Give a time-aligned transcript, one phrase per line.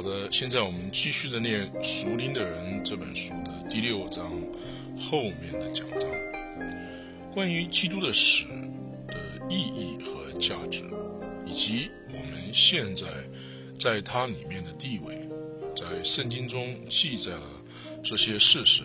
[0.00, 4.32] 好的，现在我们继续的念《熟林的人》这本书的第六章
[4.98, 6.08] 后面的讲章，
[7.34, 8.46] 关于基督的死
[9.06, 9.14] 的
[9.50, 10.84] 意义和价值，
[11.44, 13.08] 以及我们现在
[13.78, 15.28] 在它里面的地位，
[15.76, 17.46] 在圣经中记载了
[18.02, 18.84] 这些事实，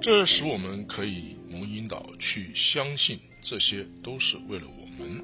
[0.00, 5.22] 这使我们可以蒙引导去相信这些都是为了我们，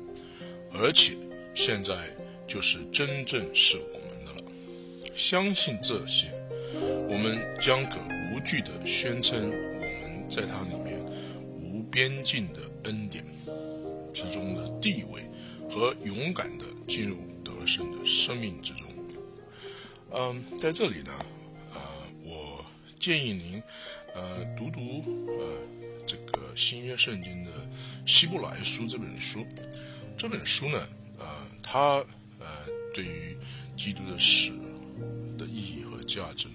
[0.75, 1.15] 而且
[1.55, 2.15] 现在
[2.47, 3.96] 就是真正是我。
[5.17, 6.27] 相信这些，
[7.09, 7.97] 我们将可
[8.31, 11.01] 无惧地宣称我们在它里面
[11.59, 13.25] 无边境的恩典
[14.13, 15.25] 之中的地位，
[15.71, 18.83] 和勇敢地进入得胜的生命之中。
[20.13, 21.13] 嗯，在这里呢，
[21.73, 21.81] 呃，
[22.23, 22.65] 我
[22.99, 23.63] 建议您，
[24.15, 25.57] 呃，读读呃
[26.07, 27.51] 这个新约圣经的
[28.07, 29.47] 希伯来书这本书。
[30.19, 30.87] 这本书呢，
[31.19, 31.27] 呃，
[31.63, 32.05] 它
[32.39, 32.47] 呃
[32.93, 33.35] 对于
[33.79, 34.53] 基督的死。
[36.17, 36.55] 价值呢，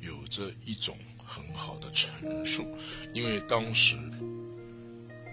[0.00, 2.64] 有着一种很好的陈述，
[3.12, 3.96] 因为当时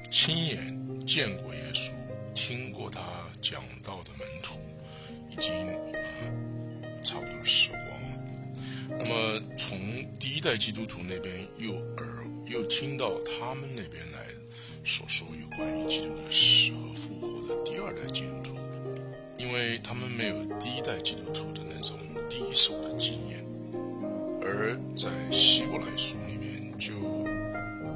[0.09, 1.91] 亲眼见过耶稣、
[2.33, 2.99] 听过他
[3.39, 4.57] 讲道的门徒，
[5.29, 5.53] 已经
[7.03, 8.97] 差不多死光了。
[8.97, 9.77] 那么从
[10.19, 14.25] 第一代基督徒那边又耳又听到他们那边来
[14.83, 18.55] 所说有关于基督的死和复活的第二代基督徒，
[19.37, 21.99] 因为他们没有第一代基督徒的那种。
[22.29, 23.43] 第一手的经验，
[24.53, 26.93] 而在希伯来书里面就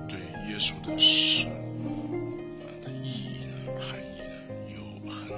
[0.08, 0.18] 对
[0.50, 1.48] 耶稣的死
[2.84, 4.36] 的意义呢、含义呢，
[4.70, 5.30] 有很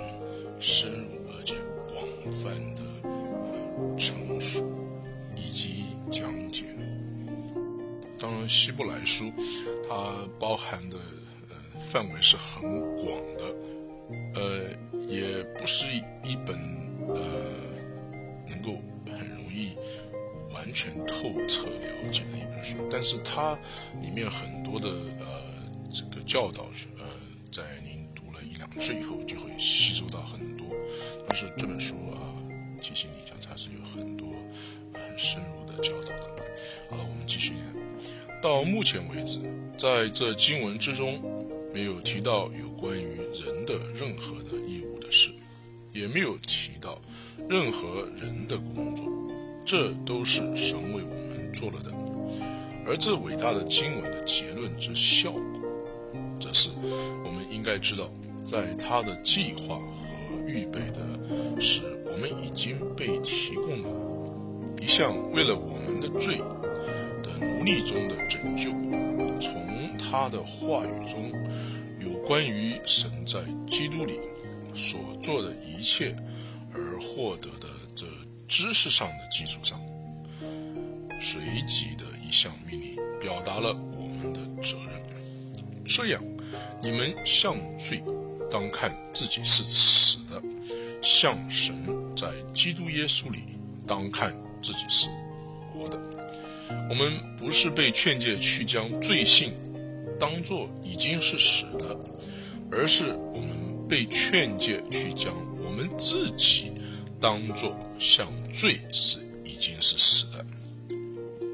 [0.60, 1.56] 深入而且
[1.88, 1.98] 广
[2.32, 2.82] 泛的
[3.98, 4.64] 陈述
[5.36, 6.66] 以及讲解。
[8.20, 9.32] 当然，希伯来书
[9.88, 10.98] 它包含的
[11.50, 11.56] 呃
[11.90, 12.64] 范围是很
[21.08, 23.58] 透彻了解的一本书，但是它
[24.02, 25.26] 里面很多的呃
[25.92, 26.66] 这个教导，
[26.98, 27.06] 呃，
[27.52, 30.68] 在您读了一两次以后就会吸收到很多。
[31.28, 32.20] 但是这本书啊，
[32.82, 34.28] 提醒你一下，它是有很多
[34.94, 36.44] 很深入的教导的。
[36.90, 37.66] 好了，我们继续念。
[38.42, 39.40] 到目前为止，
[39.78, 41.20] 在这经文之中，
[41.74, 45.32] 没有提到有关于人的任何的义务的事，
[45.92, 47.02] 也没有提到。
[47.50, 49.06] 任何人的工作，
[49.68, 51.92] 这都是神为我们做了的。
[52.86, 55.42] 而这伟大的经文的结论之效果，
[56.40, 56.70] 则是
[57.26, 58.10] 我们应该知道，
[58.46, 63.90] 在他的计划和预备的是，我们已经被提供了
[64.82, 66.38] 一项为了我们的罪
[67.22, 68.72] 的奴隶中的拯救。
[69.42, 71.30] 从他的话语中，
[72.00, 74.18] 有关于神在基督里
[74.74, 76.16] 所做的一切。
[76.74, 78.06] 而获得的这
[78.48, 79.80] 知识上的基础上，
[81.20, 85.04] 随即的一项命令，表达了我们的责任。
[85.86, 86.24] 这样，
[86.82, 88.02] 你们向罪
[88.50, 90.42] 当看自己是死的；
[91.02, 91.76] 向神
[92.16, 93.40] 在基督耶稣里
[93.86, 95.10] 当看自己是
[95.74, 96.00] 活的。
[96.90, 99.54] 我们不是被劝诫去将罪性
[100.18, 102.00] 当作已经是死的，
[102.72, 105.36] 而是我们被劝诫去将。
[105.64, 106.72] 我们自己
[107.20, 110.46] 当做像罪是已经是死的，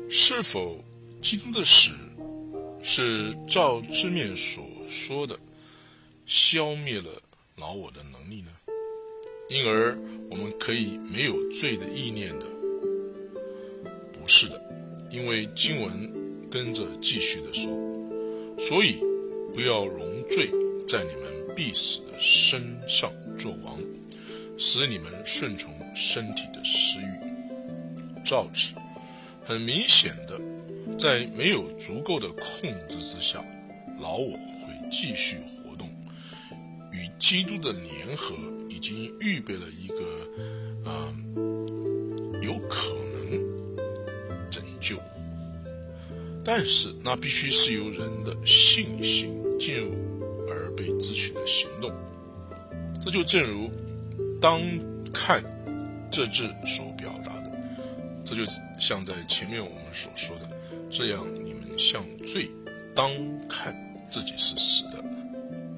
[0.10, 0.84] 是否
[1.22, 1.92] 基督的死
[2.82, 5.40] 是照字面所说的
[6.26, 7.22] 消灭了
[7.56, 8.52] 老我的能力呢？
[9.50, 9.98] 因而
[10.30, 12.46] 我们可以没有罪的意念的？
[14.20, 14.62] 不是的，
[15.12, 17.72] 因为经文跟着继续的说，
[18.58, 18.98] 所以
[19.54, 20.50] 不要容罪
[20.88, 23.80] 在你们必死的身上作王。
[24.58, 28.76] 使你们顺从身体的私欲，照此，
[29.46, 30.40] 很明显的，
[30.98, 33.44] 在没有足够的控制之下，
[34.00, 35.90] 老我会继续活动，
[36.92, 38.36] 与基督的联合
[38.70, 41.14] 已经预备了一个啊，
[42.42, 44.98] 有可能拯救，
[46.46, 49.92] 但是那必须是由人的信心进入
[50.48, 51.92] 而被支取的行动，
[53.02, 53.72] 这就正如。
[54.44, 54.60] 当
[55.14, 55.42] 看
[56.12, 57.58] 这字所表达的，
[58.26, 58.42] 这就
[58.78, 60.50] 像在前面我们所说的，
[60.92, 62.52] 这样你们向罪
[62.94, 63.10] 当
[63.48, 63.74] 看
[64.06, 65.02] 自己是死的，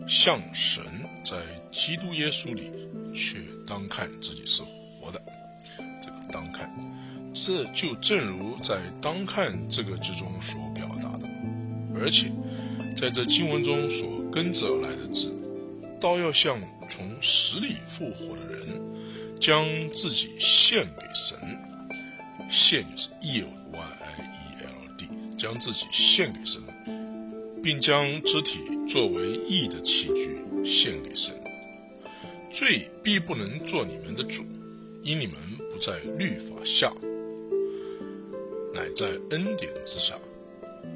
[0.07, 0.83] 向神
[1.23, 2.71] 在基督耶稣里
[3.13, 5.21] 却当看自己是活的。
[6.01, 6.67] 这个当看，
[7.35, 11.29] 这就正如在当看这个之中所表达的，
[11.93, 12.31] 而且
[12.97, 15.34] 在这经文中所跟着来的字，
[16.05, 18.79] 倒要像从死里复活的人。
[19.37, 21.37] 将自己献给神，
[22.49, 25.07] 献就是 y l y e l d，
[25.37, 26.63] 将自己献给神，
[27.61, 31.35] 并将肢体作为义的器具献给神。
[32.49, 34.43] 罪必不能做你们的主，
[35.03, 35.35] 因你们
[35.69, 36.93] 不在律法下，
[38.73, 40.15] 乃在恩典之下。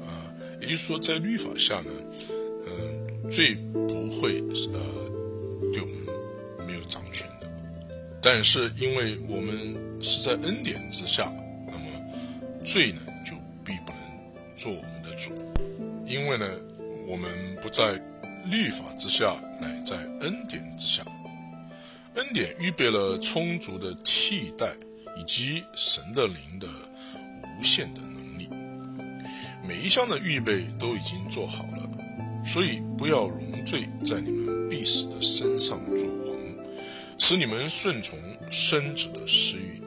[0.00, 1.90] 啊，也就是说，在律法下呢，
[2.66, 4.42] 嗯，罪不会
[4.72, 4.99] 呃
[5.72, 7.50] 对我们没有掌权的。
[8.22, 11.32] 但是因为我们是在恩典之下，
[11.66, 11.84] 那么
[12.64, 13.34] 罪呢就
[13.64, 14.00] 必不能
[14.56, 15.32] 做我们的主，
[16.06, 16.46] 因为呢
[17.06, 18.00] 我们不在
[18.44, 21.02] 律法之下，乃在恩典之下。
[22.14, 24.74] 恩典预备了充足的替代，
[25.16, 26.68] 以及神的灵的
[27.58, 28.48] 无限的能力。
[29.66, 31.89] 每一项的预备都已经做好了，
[32.44, 36.36] 所以不要容罪在你们必死的身上做王，
[37.18, 38.18] 使你们顺从
[38.50, 39.82] 生子的私欲。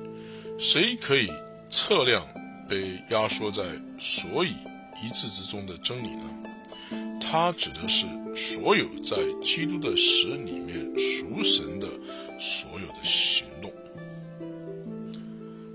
[0.57, 1.29] 谁可以
[1.69, 2.27] 测量
[2.69, 3.63] 被压缩在
[4.00, 4.50] 所以
[5.03, 7.19] 一字之中的真理呢？
[7.19, 8.05] 它指的是
[8.35, 11.88] 所有在基督的死里面赎神的。
[12.39, 13.71] 所有的行动，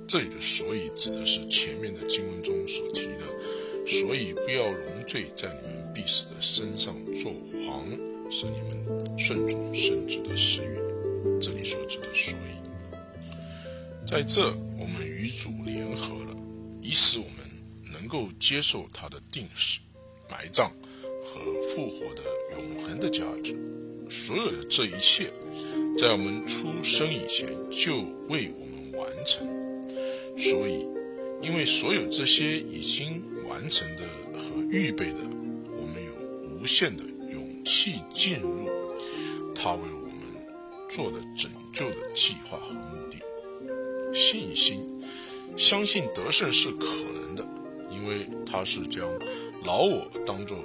[0.06, 7.32] 这里的“所以”指的是前面的经文中所提的，所以不要容罪在你们必死的身上做
[7.66, 7.84] 王，
[8.30, 11.40] 使你们顺从圣旨的私欲。
[11.40, 12.54] 这里所指的“所以”，
[14.06, 14.42] 在这
[14.78, 16.36] 我们与主联合了，
[16.80, 19.80] 以使我们能够接受他的定死、
[20.30, 20.70] 埋葬
[21.24, 22.22] 和复活的
[22.52, 23.56] 永恒的价值。
[24.08, 25.32] 所有的这一切。
[25.98, 27.96] 在我们出生以前就
[28.28, 29.44] 为我们完成，
[30.38, 30.86] 所以，
[31.42, 34.04] 因为所有这些已经完成的
[34.38, 35.18] 和预备的，
[36.60, 38.69] 无限的勇气进入
[39.55, 40.46] 他为我们
[40.88, 43.19] 做的拯救的计划和目的。
[44.12, 44.81] 信心，
[45.56, 47.46] 相信得胜是可能的，
[47.90, 49.06] 因为他是将
[49.64, 50.58] 老我当作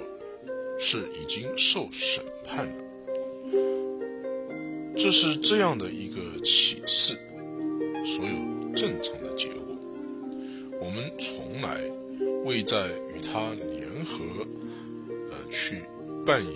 [0.78, 2.84] 是已经受审判了。
[4.96, 7.14] 这是这样的一个启示，
[8.04, 9.76] 所有正常的结果，
[10.80, 11.80] 我们从来
[12.44, 14.24] 未在与他联合，
[15.54, 15.84] 去
[16.26, 16.54] 扮演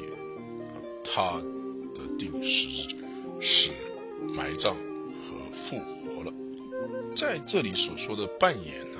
[1.04, 1.40] 他
[1.94, 2.96] 的定时
[3.38, 3.70] 使
[4.34, 6.34] 埋葬和复活了。
[7.14, 8.98] 在这里所说的扮演呢，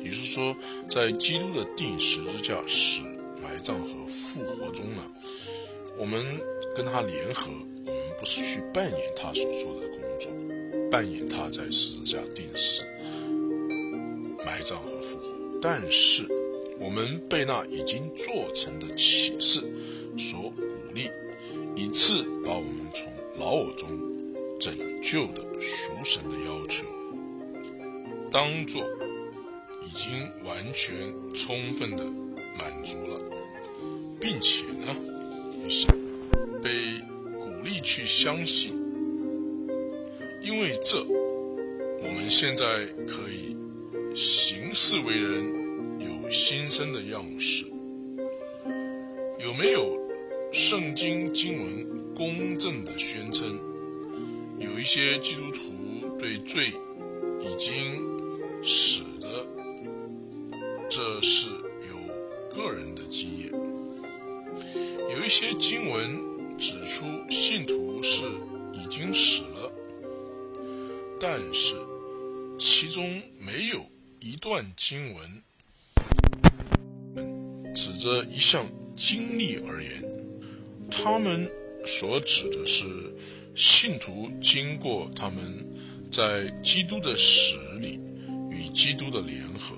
[0.00, 0.56] 也就是说，
[0.90, 3.02] 在基督的定十字架、使
[3.40, 5.08] 埋葬和复活中呢，
[5.96, 6.40] 我们
[6.74, 7.52] 跟他联合。
[7.84, 10.30] 我们不是去扮演他所做的工作，
[10.90, 12.84] 扮演他在十字架钉死、
[14.44, 15.34] 埋葬和复活。
[15.60, 16.22] 但是，
[16.82, 19.60] 我们被那已经做成的启示
[20.18, 20.62] 所鼓
[20.94, 21.08] 励，
[21.76, 23.88] 以致把我们从老我中
[24.58, 26.84] 拯救的赎神的要求，
[28.30, 28.82] 当做
[29.84, 30.12] 已经
[30.44, 30.94] 完全
[31.34, 32.04] 充分的
[32.58, 33.18] 满足了，
[34.20, 35.86] 并且呢，是
[36.62, 36.70] 被。
[37.40, 38.72] 鼓励去相信，
[40.42, 43.56] 因为这，我们现在可以
[44.16, 45.61] 行事为人
[46.32, 47.66] 新生的样式。
[49.38, 50.00] 有没有
[50.52, 53.60] 圣经经文公正的宣称？
[54.58, 56.72] 有一些基督徒对罪
[57.40, 59.46] 已经死的，
[60.88, 63.52] 这是有个人的经验。
[65.10, 66.32] 有一些经文。
[66.58, 68.22] 指出信徒是
[68.72, 69.72] 已经死了，
[71.18, 71.74] 但是
[72.56, 73.84] 其中没有
[74.20, 75.42] 一段经文
[77.74, 79.90] 指着一项经历而言，
[80.90, 81.50] 他们
[81.84, 82.84] 所指的是
[83.54, 85.66] 信徒经过他们
[86.10, 87.98] 在基督的死里
[88.50, 89.74] 与基督的联合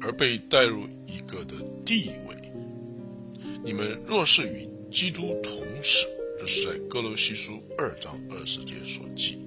[0.00, 2.36] 而被带入一个的地位。
[3.64, 6.06] 你们若是与基督同死，
[6.38, 9.38] 这是在哥罗西书二章二十节所记，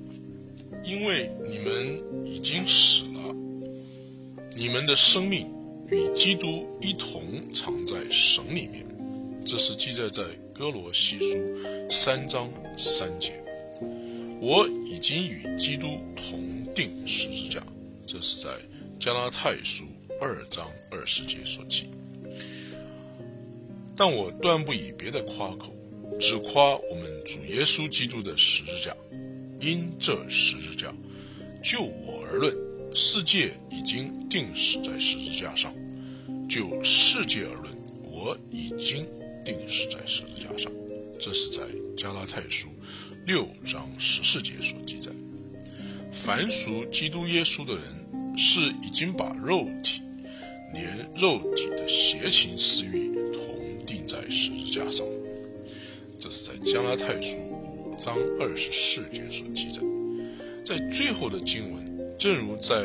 [0.84, 3.36] 因为你们已经死了，
[4.56, 5.48] 你们的生命
[5.92, 7.22] 与基督一同
[7.54, 8.86] 藏在神里面。
[9.46, 11.38] 这是记载在哥罗西书
[11.90, 13.34] 三章三节。
[14.40, 16.40] 我已经与基督同
[16.74, 17.62] 定十字架。
[18.06, 18.50] 这是在
[19.00, 19.84] 加拉太书
[20.20, 21.90] 二章二十节所记。
[23.96, 25.76] 但我断不以别的夸口。
[26.20, 28.96] 只夸我们主耶稣基督的十字架，
[29.62, 30.94] 因这十字架，
[31.64, 32.54] 就我而论，
[32.94, 35.72] 世界已经定死在十字架上；
[36.52, 39.08] 就世界而论，我已经
[39.46, 40.70] 定死在十字架上。
[41.18, 41.62] 这是在
[41.96, 42.68] 加拉太书
[43.26, 45.14] 六章十四节所记载。
[46.12, 50.02] 凡属基督耶稣的人，是已经把肉体
[50.74, 55.08] 连肉体的邪情私欲同钉在十字架上。
[56.20, 59.82] 这是在加拉太书五章二十四节所记载。
[60.66, 62.76] 在最后的经文，正如在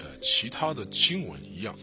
[0.00, 1.74] 呃其他的经文一样，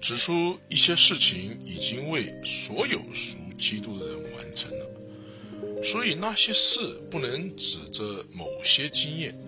[0.00, 5.82] 指出一些事情已经为所有属基督的人完成了。
[5.82, 9.38] 所以那些事不能指着某些经验，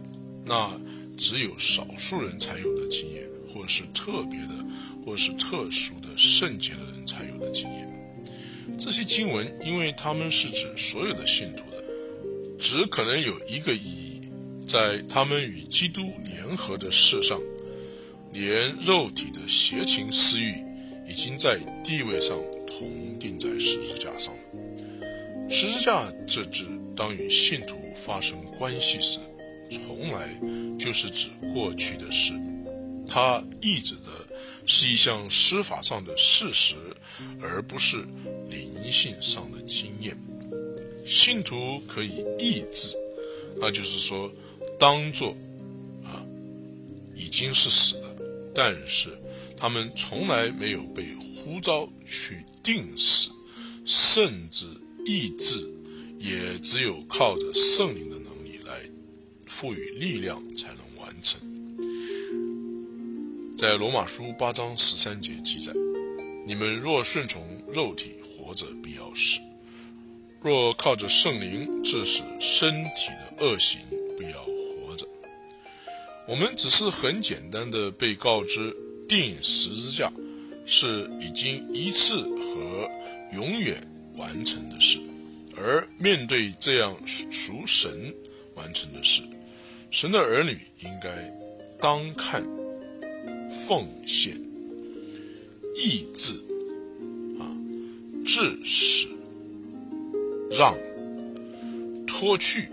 [0.44, 0.80] 那
[1.16, 4.64] 只有少数人才有的经验，或是特别的，
[5.04, 7.88] 或是特殊的圣洁的人才有的经验。
[8.78, 11.84] 这些经文，因为他们是指所有的信徒的，
[12.58, 14.20] 只可能有一个意义，
[14.66, 17.40] 在他们与基督联合的事上，
[18.32, 20.54] 连肉体的邪情私欲，
[21.06, 25.50] 已经在地位上同定在十字架上了。
[25.50, 26.64] 十字架这指
[26.96, 29.18] 当与信徒发生关系时，
[29.68, 30.28] 从来
[30.78, 32.32] 就是指过去的事，
[33.08, 34.10] 它意指的
[34.64, 36.76] 是一项司法上的事实，
[37.42, 37.96] 而不是
[38.48, 40.16] 灵性上的经验。
[41.04, 42.96] 信徒可以意志，
[43.56, 44.30] 那就是说，
[44.78, 45.30] 当做
[46.04, 46.24] 啊
[47.16, 48.09] 已经是死的，
[48.62, 49.08] 但是
[49.56, 53.30] 他们从来没有被呼召去定死，
[53.86, 54.66] 甚至。
[55.06, 55.66] 意志
[56.18, 58.72] 也只有靠着圣灵的能力来
[59.46, 61.40] 赋予力量才能完成。
[63.56, 65.72] 在罗马书八章十三节记载
[66.46, 69.40] ：“你们若顺从肉体活着，必要死；
[70.42, 73.80] 若靠着圣灵致使身体的恶行，”
[76.30, 78.76] 我们只是很简单的被告知，
[79.08, 80.12] 定十字架
[80.64, 82.88] 是已经一次和
[83.32, 83.86] 永远。
[84.16, 84.98] 完成的事，
[85.56, 88.14] 而面对这样属神
[88.54, 89.22] 完成的事，
[89.90, 91.32] 神的儿女应该
[91.80, 92.44] 当看
[93.50, 94.38] 奉献、
[95.74, 96.34] 意志
[97.38, 97.48] 啊、
[98.26, 99.08] 致使、
[100.50, 100.76] 让、
[102.06, 102.68] 脱去，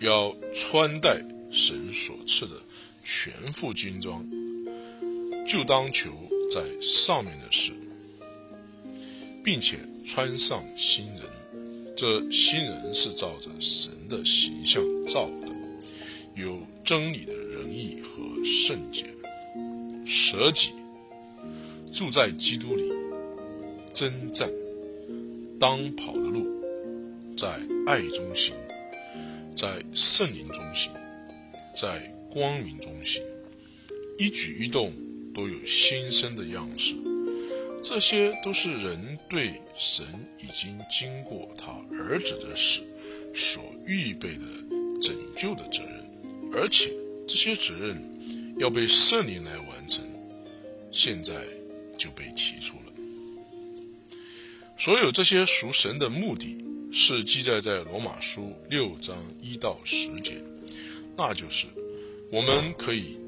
[0.00, 2.60] 要穿戴神所赐的
[3.04, 4.26] 全副军装，
[5.46, 6.10] 就当求
[6.52, 7.72] 在上面的事，
[9.44, 9.78] 并且。
[10.02, 11.20] 穿上新人，
[11.94, 15.48] 这新人是照着神的形象造的，
[16.34, 19.04] 有真理的仁义和圣洁，
[20.06, 20.70] 舍己，
[21.92, 22.90] 住在基督里，
[23.92, 24.50] 征战，
[25.60, 26.46] 当跑的路，
[27.36, 28.56] 在爱中行，
[29.54, 30.90] 在圣灵中行，
[31.74, 33.22] 在光明中行，
[34.18, 34.92] 一举一动
[35.34, 36.94] 都有新生的样式。
[37.82, 40.04] 这些都是人对神
[40.38, 42.82] 已经经过他儿子的死
[43.34, 44.42] 所预备的
[45.00, 46.04] 拯救的责任，
[46.52, 46.92] 而且
[47.26, 50.04] 这些责任要被圣灵来完成，
[50.92, 51.34] 现在
[51.96, 52.92] 就被提出了。
[54.76, 56.58] 所有这些属神的目的
[56.92, 60.34] 是记载在罗马书六章一到十节，
[61.16, 61.66] 那就是
[62.30, 63.18] 我们可以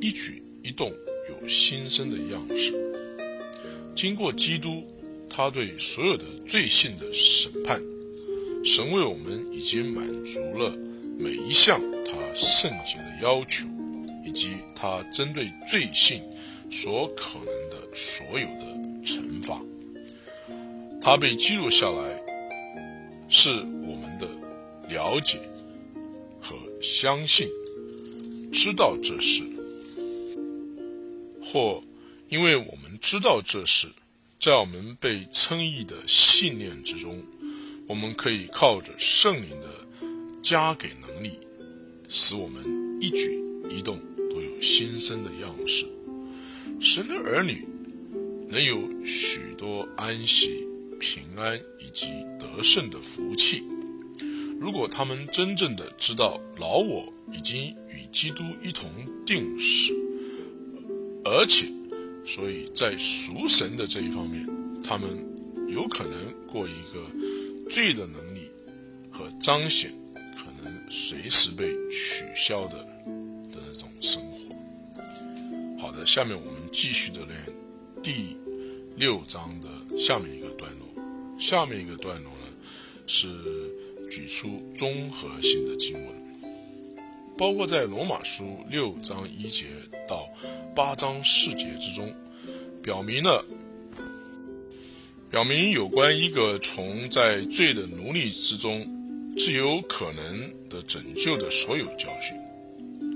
[0.00, 0.92] 一举一动
[1.28, 2.74] 有新生的样式。
[3.94, 4.84] 经过基督，
[5.28, 7.80] 他对所有的罪性的审判，
[8.64, 10.76] 神为我们已经满足了
[11.18, 13.66] 每一项他圣洁的要求，
[14.24, 16.22] 以及他针对罪性
[16.70, 18.64] 所可能的所有的
[19.04, 19.60] 惩罚。
[21.02, 22.22] 他被记录下来，
[23.28, 24.28] 是我们的
[24.88, 25.38] 了解
[26.80, 27.48] 相信，
[28.52, 29.42] 知道这事，
[31.42, 31.82] 或。
[32.28, 33.88] 因为我们知道这事，
[34.38, 37.24] 在我们被称义的信念之中，
[37.88, 39.68] 我们可以靠着圣灵的
[40.40, 41.32] 加给能力，
[42.08, 42.62] 使我们
[43.00, 43.98] 一举一动
[44.32, 45.86] 都有新生的样式。
[46.80, 47.66] 神的儿女
[48.48, 50.68] 能有许多安息、
[51.00, 52.06] 平安以及
[52.38, 53.64] 得胜的福气。
[54.60, 58.90] 如果他们真正的知道老我已经与基督一同
[59.24, 59.94] 定死，
[61.24, 61.66] 而且。
[62.26, 64.46] 所以在赎神的这一方面，
[64.82, 65.08] 他们
[65.70, 66.12] 有可能
[66.46, 68.50] 过一个罪的能力
[69.10, 72.76] 和彰显，可能随时被取消的
[73.48, 74.54] 的那种生活。
[75.80, 77.34] 好的，下面我们继续的练
[78.02, 78.36] 第
[78.96, 80.86] 六章的下面一个段落。
[81.38, 82.52] 下面一个段落呢，
[83.06, 83.28] 是
[84.10, 86.20] 举出综合性的经文。
[87.38, 89.64] 包括在罗马书六章一节
[90.06, 90.28] 到
[90.74, 92.14] 八章四节之中，
[92.82, 93.46] 表明了
[95.30, 102.36] 表明有关一个从在罪的奴隶之中自有可能的拯救的所有教训。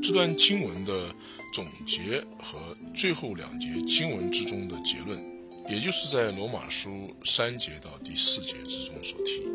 [0.02, 1.14] 这段经文的
[1.52, 2.58] 总结和
[2.94, 5.22] 最后两节经文之中的结论，
[5.68, 9.53] 也就是在罗马书三节到第四节之中所提。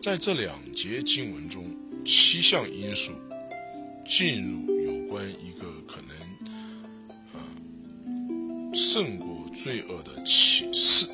[0.00, 1.64] 在这两节经文中，
[2.04, 3.12] 七项因素
[4.06, 6.16] 进入有关一个可能，
[7.34, 11.08] 呃，胜过罪恶的启示。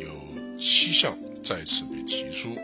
[0.00, 2.54] 有七项再次被提出，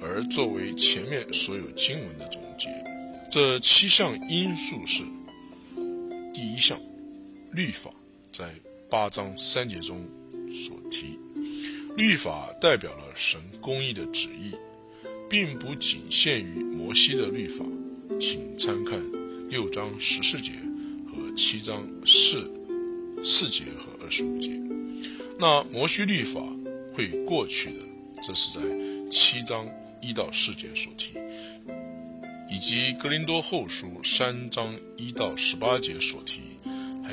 [0.00, 2.70] 而作为前面所有经文的总结，
[3.30, 5.02] 这七项因素是。
[6.32, 6.76] 第一项，
[7.54, 7.92] 律法
[8.32, 8.50] 在
[8.90, 10.08] 八章三节中
[10.50, 11.20] 所提，
[11.96, 14.56] 律法代表了神公义的旨意，
[15.30, 17.64] 并不仅限于摩西的律法，
[18.20, 19.00] 请参看
[19.48, 20.50] 六章十四节
[21.06, 22.50] 和七章四
[23.22, 24.60] 四节和二十五节。
[25.38, 26.40] 那摩西律法
[26.92, 27.78] 会过去的，
[28.20, 28.64] 这是在
[29.12, 29.68] 七章
[30.02, 31.12] 一到四节所提。
[32.50, 36.40] 以及格林多后书三章一到十八节所提，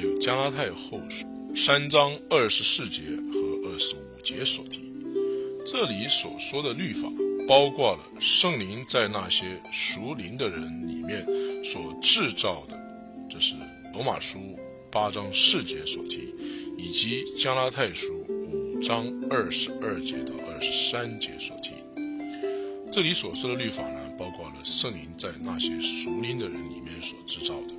[0.02, 4.82] 有加拉太后书三章二十四节和二十五节所提。
[5.64, 7.08] 这里所说的律法，
[7.48, 11.24] 包括了圣灵在那些属灵的人里面
[11.64, 12.76] 所制造的，
[13.30, 13.54] 这是
[13.94, 14.40] 罗马书
[14.92, 16.34] 八章四节所提，
[16.80, 21.74] 以及加拉太书五章二十二节到二十三节所提。
[22.92, 24.00] 这里所说的律法呢？
[24.18, 27.74] 包括了圣灵在那些属灵的人里面所制造的，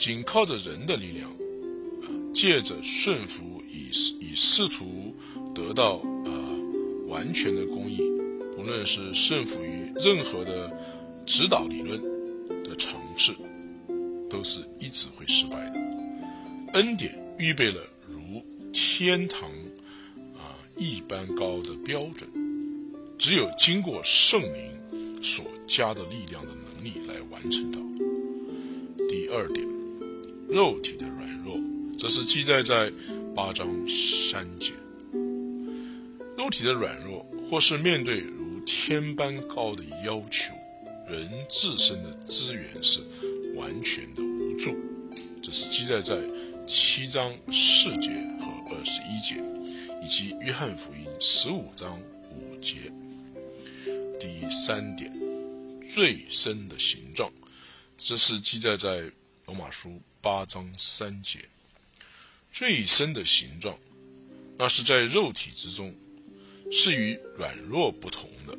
[0.00, 5.14] 仅靠着人的力量，啊，借着顺服以以试图
[5.54, 6.32] 得到啊
[7.06, 7.98] 完全的公义，
[8.56, 10.74] 不论是顺服于任何的
[11.26, 12.00] 指导理论
[12.64, 13.32] 的尝试，
[14.30, 15.78] 都是一直会失败的。
[16.72, 18.42] 恩典预备了如
[18.72, 19.50] 天堂
[20.34, 22.26] 啊一般高的标准，
[23.18, 24.70] 只有经过圣灵。
[25.22, 27.78] 所加的力量的能力来完成的。
[29.06, 29.68] 第二点，
[30.50, 31.56] 肉体的软弱，
[31.96, 32.92] 则是记载在
[33.36, 34.72] 八章三节。
[36.36, 40.52] 肉体的软弱，或是面对如天般高的要求，
[41.06, 43.00] 人自身的资源是
[43.54, 44.74] 完全的无助，
[45.40, 46.18] 这是记载在
[46.66, 48.10] 七章四节
[48.40, 49.36] 和二十一节，
[50.02, 52.00] 以及约翰福音十五章
[52.32, 52.92] 五节。
[54.18, 55.12] 第三点，
[55.88, 57.32] 最深的形状，
[57.96, 59.12] 这是记载在
[59.46, 61.40] 罗马书八章三节。
[62.52, 63.78] 最深的形状，
[64.58, 65.94] 那是在肉体之中，
[66.70, 68.58] 是与软弱不同的，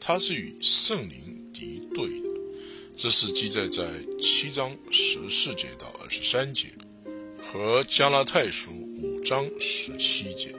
[0.00, 2.28] 它是与圣灵敌对的。
[2.96, 6.68] 这是记载在七章十四节到二十三节，
[7.42, 10.54] 和加拉太书五章十七节。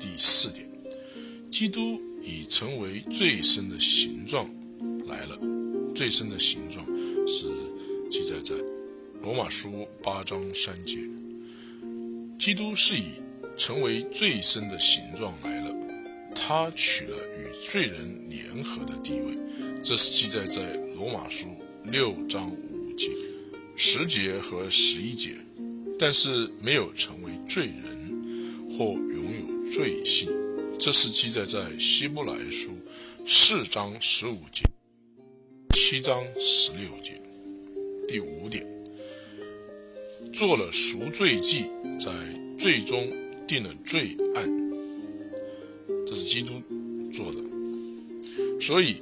[0.00, 0.68] 第四点，
[1.50, 2.00] 基督。
[2.26, 4.48] 已成为最深的形状
[5.06, 5.38] 来了。
[5.94, 6.82] 最深的形状
[7.28, 7.46] 是
[8.10, 8.54] 记载在
[9.24, 10.98] 罗马书八章三节。
[12.38, 13.04] 基督是以
[13.56, 15.74] 成为最深的形状来了。
[16.34, 19.38] 他取了与罪人联合的地位，
[19.82, 21.46] 这是记载在罗马书
[21.84, 23.08] 六章五节、
[23.76, 25.30] 十节和十一节。
[25.98, 30.28] 但是没有成为罪人或拥有罪性。
[30.78, 32.72] 这是记载在希伯来书
[33.24, 34.64] 四章十五节、
[35.72, 37.22] 七章十六节。
[38.06, 38.66] 第五点，
[40.34, 41.64] 做了赎罪祭，
[41.98, 42.10] 在
[42.58, 43.12] 最终
[43.46, 44.72] 定了罪案，
[46.06, 46.54] 这是基督
[47.12, 47.38] 做的。
[48.60, 48.96] 所以，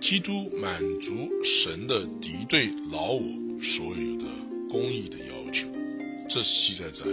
[0.00, 3.22] 基督满足神的敌对老我
[3.60, 4.24] 所有的
[4.70, 5.68] 公义的要求，
[6.28, 7.04] 这是记载在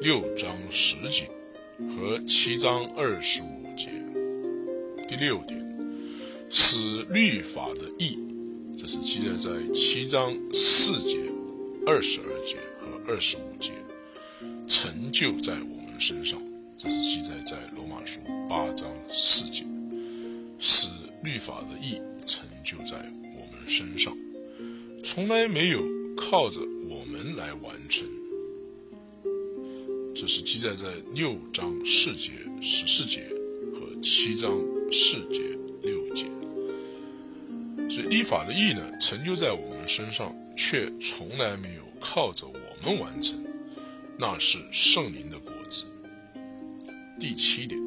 [0.00, 1.30] 六章十节。
[1.96, 3.88] 和七章二十五节，
[5.08, 5.58] 第六点，
[6.50, 8.18] 使律法的义，
[8.76, 11.16] 这是记载在七章四节、
[11.86, 12.56] 二十二节
[13.10, 13.72] 二十五节，
[14.68, 16.40] 成就在我们身上，
[16.76, 19.64] 这是记载在罗马书八章四节，
[20.60, 20.88] 使
[21.20, 22.96] 律法的义成就在
[23.34, 24.16] 我们身上，
[25.02, 25.80] 从来没有
[26.16, 28.06] 靠着我们来完成。
[30.14, 32.30] 这是记载在六章四节、
[32.62, 33.28] 十四节
[33.72, 34.52] 和七章
[34.92, 35.42] 四节、
[35.82, 36.26] 六节。
[37.90, 42.46] 所以立法的义呢，成就在我们身上，却从来没有靠着
[42.82, 43.44] 能完成，
[44.18, 45.86] 那是圣灵的果子。
[47.18, 47.80] 第七点，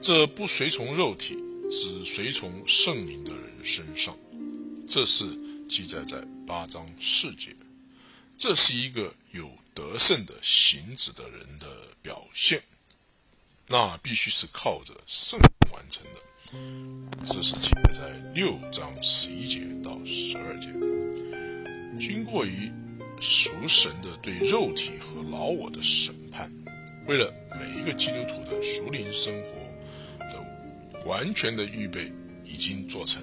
[0.00, 1.36] 这不随从肉体，
[1.70, 4.16] 只随从圣灵的人身上，
[4.88, 5.24] 这是
[5.68, 7.54] 记载在八章四节。
[8.36, 9.50] 这是一个有。
[9.74, 11.66] 得胜的行止的人的
[12.00, 12.62] 表现，
[13.66, 15.36] 那必须是靠着圣
[15.72, 17.26] 完成的。
[17.26, 20.68] 这是记载在六章十一节到十二节。
[21.98, 22.70] 经过于
[23.20, 26.52] 属神的对肉体和老我的审判，
[27.06, 29.54] 为了每一个基督徒的属灵生活
[30.18, 32.12] 的完全的预备
[32.44, 33.22] 已经做成。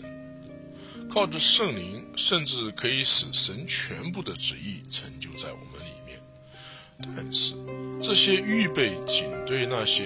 [1.10, 6.19] 靠着圣灵，甚至可以使神全部的旨意成就在我们里面。
[7.15, 7.56] 但是，
[8.01, 10.06] 这些预备仅对那些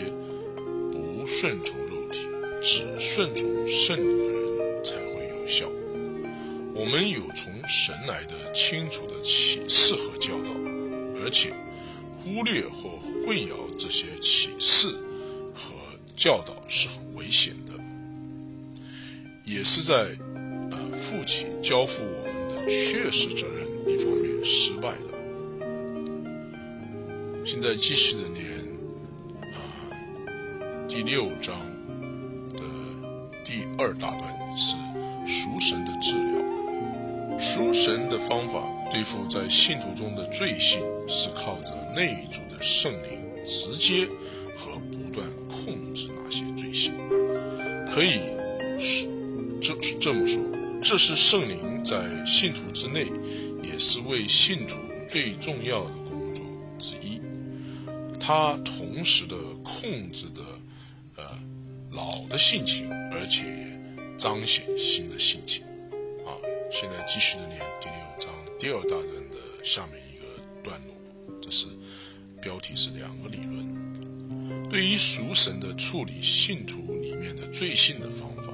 [0.92, 2.28] 不顺从肉体、
[2.62, 5.70] 只顺从圣灵的人才会有效。
[6.76, 10.52] 我们有从神来的清楚的启示和教导，
[11.24, 11.54] 而且
[12.22, 14.90] 忽略或混淆这些启示
[15.56, 15.74] 和
[16.16, 17.74] 教导是很危险的，
[19.46, 20.16] 也是在。
[21.02, 25.12] 负起交付我们的确实责任，一方面失败了。
[27.46, 28.44] 现在继续的念
[29.54, 29.56] 啊，
[30.88, 31.60] 第六章
[32.56, 32.64] 的
[33.44, 34.76] 第二大段是
[35.28, 36.45] 赎神的治疗。
[37.38, 44.08] 赎神的方法对付在信徒中的罪性，是靠着内住的圣灵直接
[44.56, 46.94] 和不断控制那些罪性。
[47.88, 48.20] 可以
[48.80, 49.08] 是
[49.62, 50.42] 这这么说。
[50.82, 53.08] 这是圣灵在信徒之内，
[53.64, 54.76] 也是为信徒
[55.08, 56.44] 最重要的工作
[56.78, 57.20] 之一。
[58.20, 60.42] 他同时的控制的，
[61.16, 61.24] 呃，
[61.92, 63.46] 老的性情，而且
[64.18, 65.64] 彰显新的性情。
[66.78, 70.26] 现在继续的念第六章第二大段的下面一个
[70.62, 70.94] 段落，
[71.42, 71.68] 这是
[72.42, 78.52] 标题是两个理论，对于属神的处理信徒里面的罪性的方法。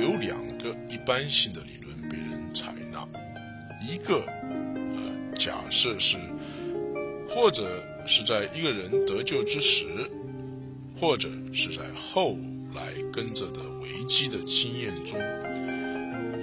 [0.00, 3.06] 有两个一般性的理论被人采纳，
[3.86, 6.16] 一个呃假设是，
[7.28, 9.84] 或者是在一个人得救之时，
[10.98, 12.38] 或者是在后
[12.74, 15.18] 来跟着的危机的经验中，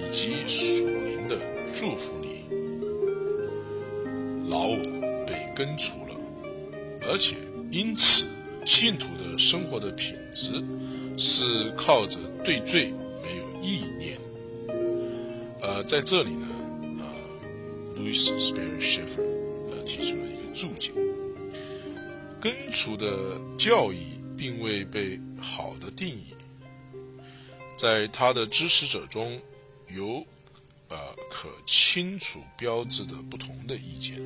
[0.06, 1.36] 以及属灵的
[1.74, 2.44] 祝福你，
[4.48, 4.76] 老我
[5.26, 6.14] 被根除了，
[7.08, 7.34] 而且
[7.72, 8.24] 因此
[8.64, 10.62] 信徒的生活的品质
[11.18, 12.92] 是靠着对罪
[13.22, 13.44] 没有。
[13.62, 14.16] 意念，
[15.60, 16.46] 呃，在这里呢，
[17.00, 19.24] 呃，Louis Sperry Schaeffer
[19.72, 20.92] 呃提出了一个注解，
[22.40, 26.36] 根除的教义并未被好的定义，
[27.76, 29.40] 在他的支持者中
[29.88, 30.26] 有
[30.88, 30.96] 呃
[31.30, 34.20] 可清楚标志的不同的意见，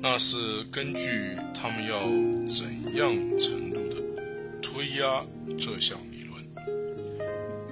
[0.00, 2.00] 那是根据他们要
[2.46, 4.02] 怎样程度的
[4.60, 5.24] 推压
[5.58, 6.42] 这项理论。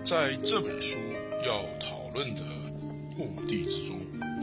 [0.05, 0.99] 在这本书
[1.47, 2.43] 要讨论的
[3.17, 4.01] 目的之中，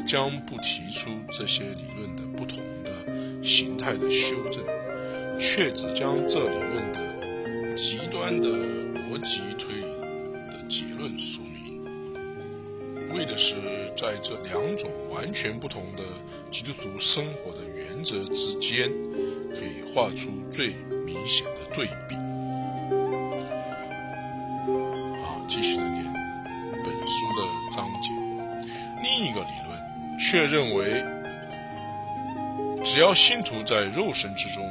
[0.08, 4.64] 将不提出这些理论的不同的形态的修正，
[5.40, 9.82] 却只将这理论的极端的逻辑推理
[10.50, 11.44] 的结论说
[13.14, 13.56] 为的是
[13.96, 16.04] 在这两种完全不同的
[16.50, 18.90] 基督徒生活的原则之间，
[19.54, 20.70] 可以画出最
[21.06, 22.16] 明显的对比。
[25.22, 26.04] 好继续的念
[26.84, 28.12] 本书的章节。
[29.04, 31.04] 另一个理论却认为，
[32.84, 34.64] 只要信徒在肉身之中，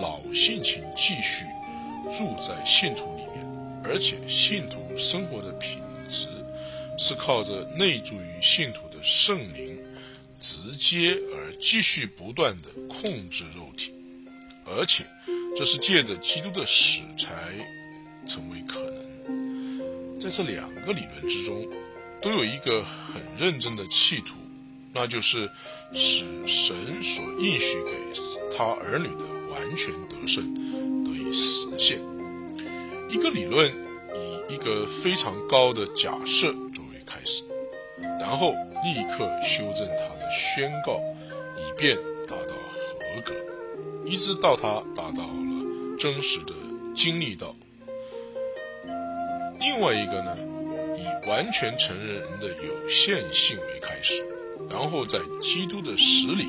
[0.00, 1.46] 老性情继续
[2.10, 3.44] 住在信徒里面，
[3.84, 5.87] 而且信徒生活的品质
[6.98, 9.78] 是靠着内住于信徒的圣灵
[10.40, 13.92] 直接而继续不断的控制肉体，
[14.66, 15.04] 而且
[15.56, 17.34] 这是借着基督的死才
[18.26, 20.18] 成为可能。
[20.20, 21.66] 在这两个理论之中，
[22.20, 24.34] 都有一个很认真的企图，
[24.92, 25.48] 那就是
[25.92, 32.00] 使神所应许给他儿女的完全得胜得以实现。
[33.08, 33.72] 一个理论
[34.14, 36.52] 以一个非常高的假设
[37.08, 37.42] 开始，
[38.20, 38.52] 然后
[38.84, 41.00] 立刻修正他的宣告，
[41.56, 43.34] 以便达到合格，
[44.04, 46.52] 一直到他达到了真实的
[46.94, 47.56] 经历到。
[49.58, 50.36] 另外一个呢，
[50.96, 54.24] 以完全承认人的有限性为开始，
[54.70, 56.44] 然后在基督的实里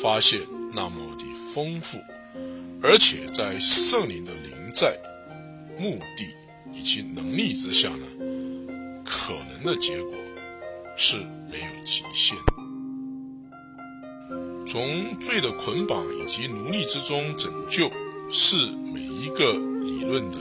[0.00, 0.40] 发现
[0.72, 1.98] 那么的丰富，
[2.82, 4.96] 而且在圣灵的灵在、
[5.78, 6.34] 目的
[6.72, 8.06] 以及能力之下呢，
[9.04, 10.14] 可能的结果
[10.96, 11.18] 是
[11.50, 12.54] 没有极限的。
[14.66, 17.90] 从罪的捆绑以及奴隶之中拯救，
[18.30, 18.56] 是
[18.92, 20.38] 每一个理论的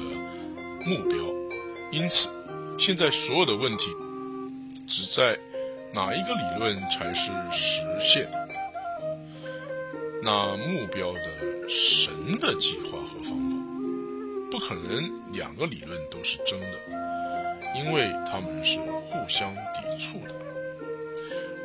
[0.86, 1.18] 目标。
[1.92, 2.30] 因此，
[2.80, 3.96] 现在所有的问题
[4.88, 5.38] 只在
[5.94, 8.32] 哪一个理论才是实现
[10.24, 13.58] 那目标的神的计划和方法。
[14.50, 16.80] 不可能两个理论都是真的，
[17.76, 20.36] 因为他们是互相抵触的。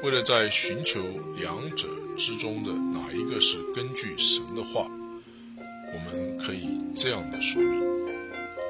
[0.02, 1.00] 为了在寻求
[1.36, 4.88] 两者之中的哪一个是根据神的话，
[5.92, 7.80] 我们可以这样的说明：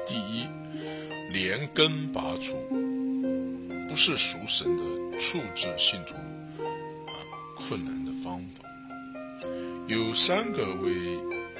[0.07, 0.47] 第一，
[1.31, 2.55] 连根拔除
[3.87, 4.83] 不是属神的
[5.19, 7.13] 处置信徒啊
[7.55, 8.63] 困难的方法。
[9.87, 10.91] 有三个为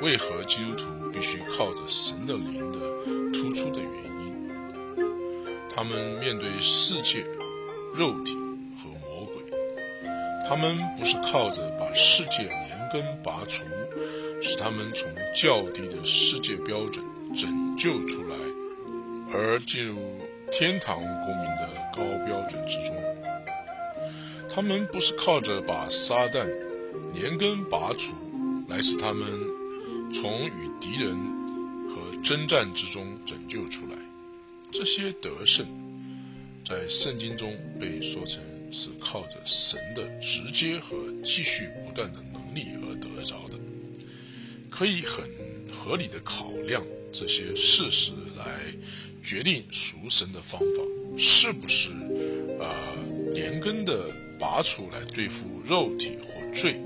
[0.01, 2.79] 为何基督徒必须靠着神的灵的
[3.33, 4.18] 突出的原因。
[5.81, 7.25] 他们面对世界、
[7.93, 8.33] 肉体
[8.75, 9.41] 和魔鬼。
[10.45, 13.63] 他们不是靠着把世界连根拔除，
[14.41, 18.35] 使他们从较低的世界标准拯救出来，
[19.31, 20.19] 而进入
[20.51, 22.93] 天堂公民的高标准之中。
[24.53, 26.45] 他们不是靠着把撒旦
[27.13, 28.13] 连根拔除，
[28.67, 29.25] 来使他们
[30.11, 31.15] 从与敌人
[31.87, 33.95] 和征战之中拯救出来。
[34.71, 35.65] 这些得胜，
[36.65, 38.41] 在圣经中被说成。
[38.71, 43.55] 是靠着神的直接和继续不断的能力而得着的，
[44.69, 45.27] 可以很
[45.73, 48.59] 合理的考量这些事实来
[49.23, 50.83] 决定赎神的方法
[51.17, 51.89] 是不是
[52.61, 52.93] 啊
[53.33, 56.79] 连根的拔除来对付肉体或罪。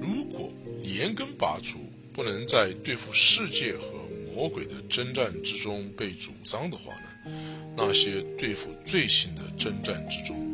[0.00, 0.50] 如果
[0.82, 1.78] 连根拔除
[2.14, 4.01] 不能在对付世界和
[4.34, 7.32] 魔鬼的征战之中被主张的话呢，
[7.76, 10.50] 那些对付罪行的征战之中。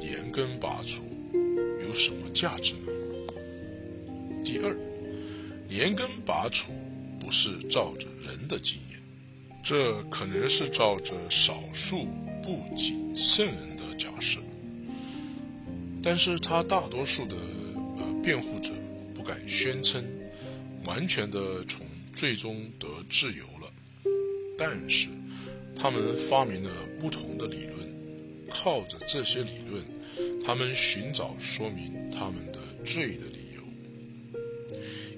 [0.00, 1.02] 连根拔除
[1.80, 2.92] 有什么价值呢？
[4.44, 4.76] 第二，
[5.68, 6.72] 连根拔除
[7.18, 9.00] 不是照着人的经验，
[9.62, 12.06] 这可能是照着少数
[12.42, 14.40] 不谨慎人的假设，
[16.02, 17.34] 但是他大多数的
[17.96, 18.74] 呃辩护者
[19.14, 20.04] 不敢宣称
[20.84, 23.72] 完全的从最终得自由了，
[24.56, 25.08] 但是
[25.76, 29.82] 他们发明了不同的理论，靠着这些理论。
[30.44, 33.62] 他们寻找说明他们的罪的理由。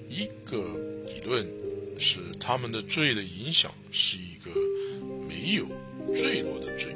[0.09, 0.63] 一个
[1.05, 1.45] 理论
[1.99, 4.49] 是他们的罪的影响是一个
[5.27, 5.67] 没有
[6.15, 6.95] 坠落的罪，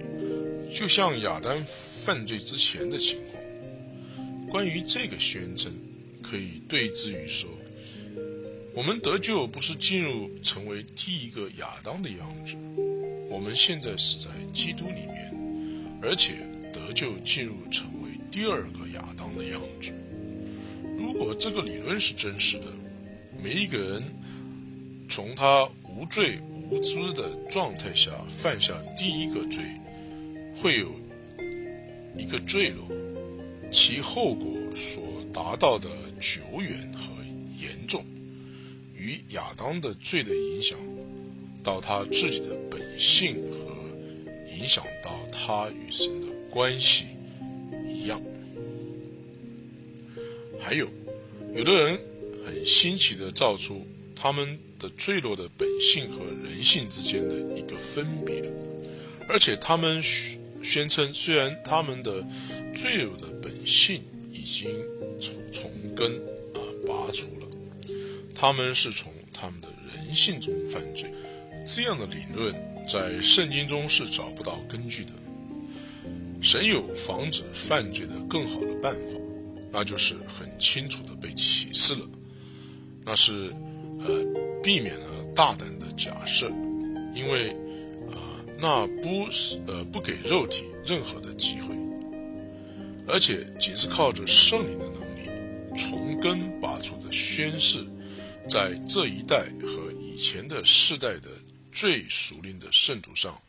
[0.73, 4.49] 就像亚当犯罪之前的情况。
[4.49, 5.73] 关于这个宣称，
[6.23, 7.49] 可以对之于说：
[8.73, 12.55] 我们得救不是进入成为第一个亚当的样子，
[13.29, 16.33] 我们现在是在基督里面，而且
[16.71, 18.11] 得救进入成为。
[18.31, 19.91] 第二个亚当的样子。
[20.97, 22.65] 如果这个理论是真实的，
[23.43, 24.01] 每一个人
[25.09, 29.61] 从他无罪无知的状态下犯下第一个罪，
[30.55, 30.89] 会有
[32.17, 32.87] 一个坠落，
[33.69, 35.03] 其后果所
[35.33, 35.89] 达到的
[36.21, 37.11] 久远和
[37.59, 38.05] 严重，
[39.01, 40.77] 与亚当的罪的影响
[41.63, 47.05] 到他自己的本性和影响到他与神的关系。
[47.89, 48.21] 一样，
[50.59, 50.87] 还有，
[51.55, 51.99] 有的人
[52.45, 58.43] 很新奇的造出他们的坠落的本性和人性之间的一个分别，
[59.27, 60.01] 而且他们
[60.63, 62.23] 宣称，虽然他们的
[62.75, 64.69] 坠落的本性已经
[65.19, 66.11] 从从根
[66.53, 67.40] 啊拔除了，
[68.41, 71.07] 他们是从他们的人性中犯罪，
[71.63, 72.51] 这样的理论
[72.87, 75.11] 在圣经中是找不到根据的。
[76.41, 79.19] 神有防止犯罪的更好的办法，
[79.71, 82.01] 那就是很清楚的被启示了，
[83.05, 83.53] 那是
[83.99, 84.25] 呃
[84.63, 86.49] 避免了大胆的假设，
[87.13, 87.51] 因为
[88.09, 91.75] 啊那不是呃不给肉体任何的机会，
[93.07, 95.29] 而且仅是靠着圣灵的能力
[95.77, 97.85] 从根拔除的宣誓，
[98.49, 101.29] 在这一代和以前的世代的
[101.71, 103.41] 最熟练的圣徒上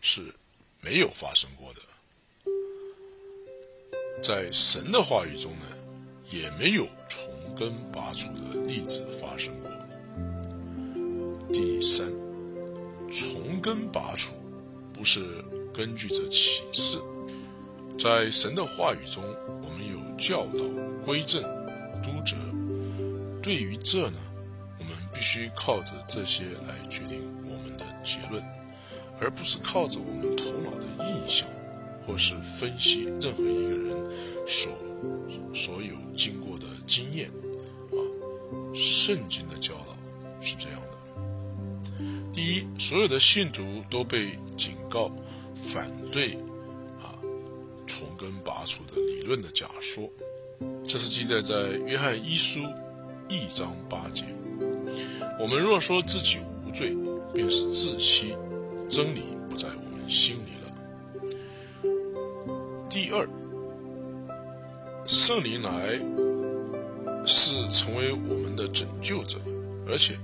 [0.00, 0.34] 是
[0.80, 1.80] 没有发生过的。
[4.20, 5.66] 在神的话语中呢，
[6.30, 9.70] 也没有从根拔除的例子发生过。
[11.52, 12.06] 第三，
[13.10, 14.32] 从根拔除
[14.92, 15.20] 不是
[15.72, 16.98] 根据着启示，
[17.96, 19.22] 在神的话语中，
[19.62, 20.64] 我们有教导、
[21.06, 21.40] 规正、
[22.02, 22.36] 督责。
[23.40, 24.18] 对于这呢，
[25.12, 28.42] 必须靠着这些来决定我们的结论，
[29.20, 31.48] 而不是靠着我们头脑的印象。
[32.06, 33.94] 或是分析任何一个人
[34.46, 34.72] 所
[35.52, 37.28] 所有经过的经验，
[37.90, 38.00] 啊，
[38.74, 39.94] 圣经的教导
[40.40, 42.02] 是这样的。
[42.32, 45.12] 第一，所有的信徒都被警告
[45.54, 46.32] 反对
[46.98, 47.12] 啊
[47.86, 50.10] 从根拔除的理论的假说，
[50.84, 52.60] 这是记载在约翰一书
[53.28, 54.24] 一章八节。
[55.40, 56.96] 我们若说自己无罪，
[57.32, 58.34] 便是自欺，
[58.88, 60.72] 真理不在我们心里了。
[62.90, 63.28] 第二，
[65.06, 66.00] 圣灵来
[67.24, 69.38] 是成为我们的拯救者，
[69.88, 70.18] 而且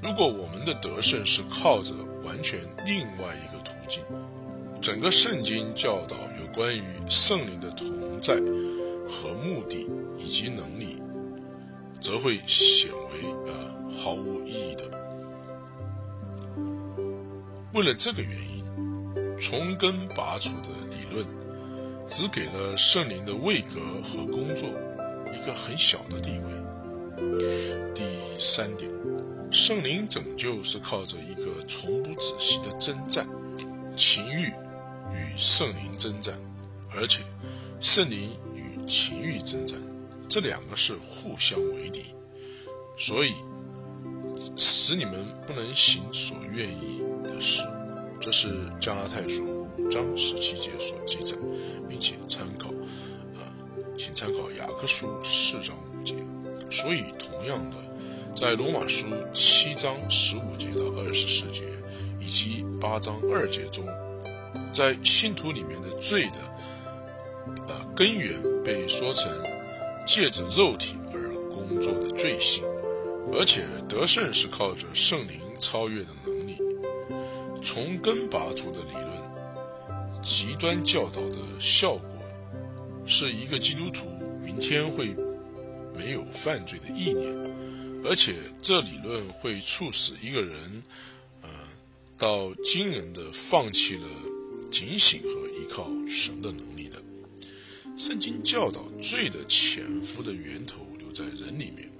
[0.00, 4.04] 如果我们的得胜是靠着完全另外一个途径，
[4.80, 8.36] 整个圣经教导有关于圣灵的同在
[9.10, 11.02] 和目的以及能力，
[12.00, 14.84] 则会显为呃毫无意义的。
[17.74, 18.64] 为了这个原因，
[19.38, 21.26] 从根拔除的理论
[22.06, 24.70] 只给了圣灵的位格和工作
[25.34, 26.46] 一个很小的地位。
[27.94, 28.02] 第
[28.38, 28.90] 三点，
[29.52, 33.28] 圣灵拯救是靠着一个从不止息的征战，
[33.96, 34.46] 情欲
[35.12, 36.34] 与圣灵征战，
[36.90, 37.22] 而且
[37.80, 39.78] 圣灵与情欲征战，
[40.26, 42.14] 这两个是互相为敌，
[42.96, 43.34] 所以
[44.56, 47.02] 使你们不能行所愿意。
[47.40, 47.62] 是，
[48.20, 48.48] 这是
[48.78, 51.34] 加拉太书五章十七节所记载，
[51.88, 52.68] 并且参考，
[53.38, 53.48] 啊，
[53.96, 56.14] 请参考雅各书四章五节。
[56.70, 57.76] 所以，同样的，
[58.34, 61.62] 在罗马书七章十五节到二十四节，
[62.20, 63.84] 以及八章二节中，
[64.72, 69.32] 在信徒里面的罪的，呃，根源被说成
[70.06, 72.62] 借着肉体而工作的罪性，
[73.32, 76.56] 而且得胜是靠着圣灵超越的能力。
[77.62, 82.08] 从根拔除的理论，极端教导的效果，
[83.06, 84.06] 是一个基督徒
[84.42, 85.14] 明天会
[85.96, 87.28] 没有犯罪的意念，
[88.02, 90.82] 而且这理论会促使一个人，
[91.42, 91.48] 呃，
[92.16, 94.06] 到惊人的放弃了
[94.70, 96.96] 警醒和依靠神的能力的。
[97.98, 101.90] 圣经教导罪的潜伏的源头留在人里面，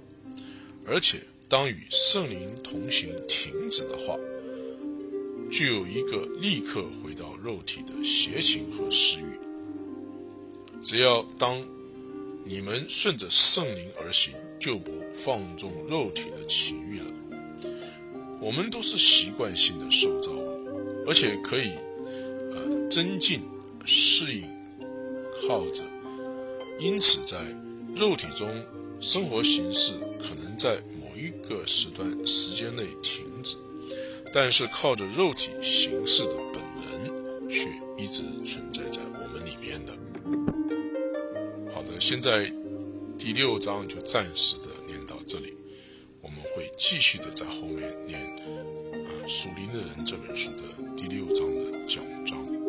[0.85, 4.17] 而且当与圣灵同行停止的话。
[5.51, 9.37] 具有一个立刻回到肉体的邪情和私欲。
[10.81, 11.61] 只要当
[12.45, 17.05] 你们顺着圣灵而行，就不放纵肉体的情欲了。
[18.39, 21.73] 我们都是习惯性的受造物，而且可以
[22.53, 23.41] 呃增进
[23.83, 24.47] 适应，
[25.45, 25.83] 靠着。
[26.79, 27.37] 因此，在
[27.93, 28.47] 肉体中
[29.01, 33.57] 生活形式可能在某一个时段时间内停止。
[34.31, 39.93] 但是靠着肉体形式的本能，却一直存在在我们里面的。
[41.73, 42.49] 好的，现在
[43.17, 45.53] 第六章就暂时的念到这里，
[46.21, 48.19] 我们会继续的在后面念
[49.05, 50.63] 《啊属灵的人》这本书的
[50.95, 52.60] 第六章的讲章。